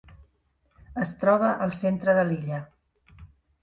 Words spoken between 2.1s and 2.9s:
de l'illa.